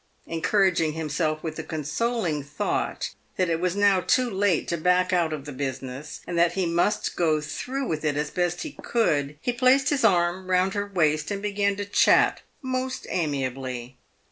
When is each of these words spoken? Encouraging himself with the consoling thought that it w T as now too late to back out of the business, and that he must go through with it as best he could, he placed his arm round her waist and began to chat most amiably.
Encouraging 0.25 0.93
himself 0.93 1.43
with 1.43 1.57
the 1.57 1.63
consoling 1.63 2.41
thought 2.41 3.13
that 3.37 3.49
it 3.51 3.61
w 3.61 3.67
T 3.67 3.67
as 3.71 3.75
now 3.75 3.99
too 4.01 4.31
late 4.31 4.67
to 4.67 4.75
back 4.75 5.13
out 5.13 5.31
of 5.31 5.45
the 5.45 5.51
business, 5.51 6.21
and 6.25 6.35
that 6.39 6.53
he 6.53 6.65
must 6.65 7.15
go 7.15 7.39
through 7.39 7.87
with 7.87 8.03
it 8.03 8.17
as 8.17 8.31
best 8.31 8.63
he 8.63 8.71
could, 8.71 9.37
he 9.39 9.53
placed 9.53 9.89
his 9.91 10.03
arm 10.03 10.49
round 10.49 10.73
her 10.73 10.87
waist 10.87 11.29
and 11.29 11.43
began 11.43 11.75
to 11.75 11.85
chat 11.85 12.41
most 12.63 13.05
amiably. 13.11 13.99